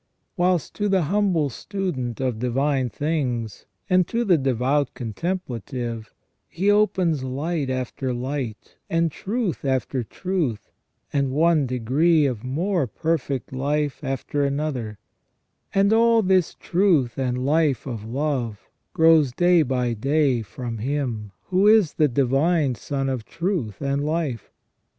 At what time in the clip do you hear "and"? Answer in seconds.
3.87-4.07, 8.89-9.11, 11.13-11.29, 15.71-15.93, 17.19-17.45, 23.83-24.03